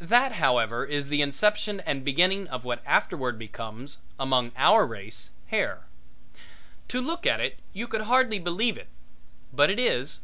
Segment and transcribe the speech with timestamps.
[0.00, 5.82] That, however is the inception and beginning of what afterward becomes, among our race, hair.
[6.88, 8.88] To look at it you could hardly believe it,
[9.52, 10.18] but it is.